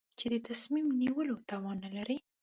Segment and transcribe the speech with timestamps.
[0.19, 2.17] چې د تصمیم نیولو توان نه لري.